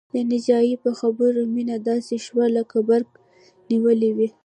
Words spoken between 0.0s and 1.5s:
د ناجيې په خبرو